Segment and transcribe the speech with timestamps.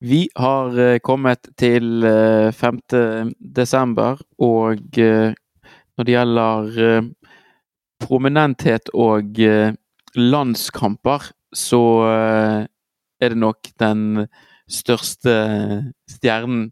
[0.00, 2.00] Vi har eh, kommet til
[2.56, 2.78] 5.
[2.96, 5.34] Eh, desember, og eh,
[5.98, 7.10] når det gjelder
[8.00, 9.36] prominenthet og
[10.16, 14.24] landskamper, så er det nok den
[14.70, 15.34] største
[16.08, 16.70] stjernen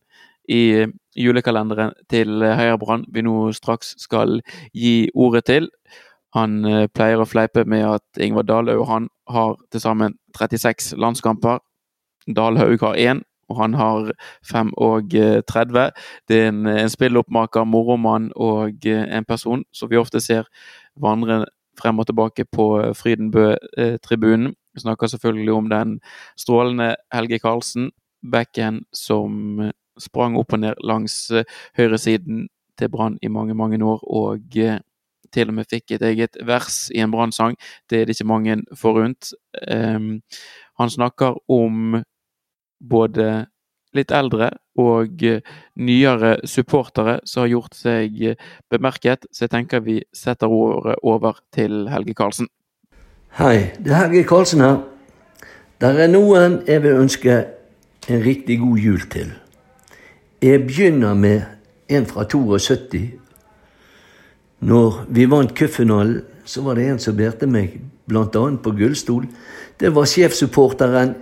[0.48, 4.40] i julekalenderen til Heiabrann vi nå straks skal
[4.72, 5.68] gi ordet til.
[6.32, 6.62] Han
[6.96, 11.60] pleier å fleipe med at Ingvar Dalhaug han har til sammen 36 landskamper.
[12.36, 14.10] Dalhaug har én, og han har
[14.44, 15.14] 5 og
[15.48, 15.90] 30.
[16.28, 20.44] det er en, en spilloppmaker, moromann og eh, en person som vi ofte ser
[21.00, 21.46] vandre
[21.80, 24.52] frem og tilbake på eh, Frydenbø-tribunen.
[24.74, 26.00] Vi snakker selvfølgelig om den
[26.36, 27.90] strålende Helge Karlsen,
[28.32, 31.30] backen som sprang opp og ned langs
[31.78, 34.58] høyresiden til Brann i mange, mange år, og
[35.32, 37.56] til og med fikk et eget vers i en Brann-sang.
[37.90, 39.32] Det er det ikke mange forunt.
[39.70, 40.20] Um,
[40.78, 42.02] han snakker om
[42.80, 43.46] både
[43.96, 45.40] litt eldre og eh,
[45.80, 51.40] nyere supportere som har gjort seg eh, bemerket, så jeg tenker vi setter ordet over
[51.54, 52.50] til Helge Karlsen.
[53.38, 54.80] Hei, det er Helge Karlsen her.
[55.78, 57.38] Der er noen jeg vil ønske
[58.08, 59.32] en riktig god jul til.
[60.42, 61.42] Jeg begynner med
[61.88, 63.18] en fra 72.
[64.60, 67.76] Når vi vant cupfinalen, så var det en som bærte meg,
[68.08, 68.24] bl.a.
[68.32, 69.26] på gullstol.
[69.78, 71.14] Det var sjefssupporteren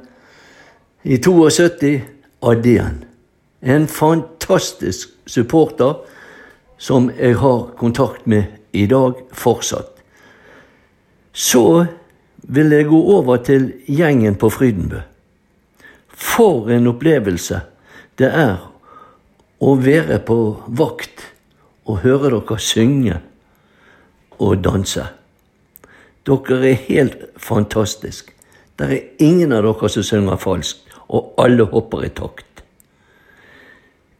[1.07, 2.03] i 72
[2.41, 3.05] Adén.
[3.61, 5.95] En fantastisk supporter
[6.79, 9.93] som jeg har kontakt med i dag fortsatt.
[11.33, 11.87] Så
[12.37, 15.05] vil jeg gå over til gjengen på Frydenbø.
[16.09, 17.61] For en opplevelse
[18.19, 18.57] det er
[19.63, 21.23] å være på vakt
[21.87, 23.21] og høre dere synge
[24.43, 25.07] og danse.
[26.27, 28.35] Dere er helt fantastiske.
[28.77, 32.63] Det er ingen av dere som synger falskt og alle hopper i takt.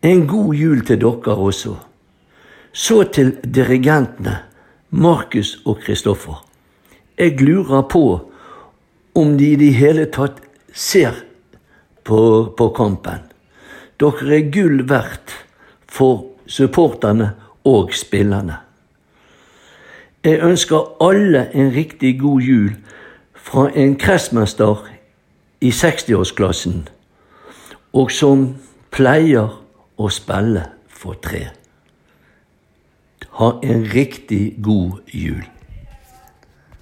[0.03, 1.75] En god jul til dere også.
[2.73, 4.37] Så til dirigentene,
[4.91, 6.45] Markus og Kristoffer.
[7.19, 8.31] Jeg lurer på
[9.15, 11.17] om de i det hele tatt ser
[12.05, 13.25] på, på kampen.
[14.01, 15.33] Dere er gull verdt
[15.89, 17.33] for supporterne
[17.65, 18.61] og spillerne.
[20.25, 22.71] Jeg ønsker alle en riktig god jul
[23.35, 24.85] fra en kretsmester
[25.61, 26.87] i 60-årsklassen,
[27.97, 28.49] og som
[28.93, 29.57] pleier
[29.97, 31.47] å spille for tre.
[33.41, 35.45] Ha en riktig god jul.